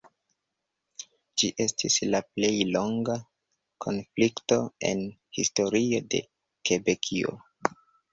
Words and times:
Ĝi 1.41 1.49
estis 1.65 1.97
la 2.15 2.21
plej 2.29 2.49
longa 2.75 3.17
konflikto 3.85 4.57
en 4.93 5.03
historio 5.41 6.01
de 6.15 6.23
Kebekio. 6.71 7.37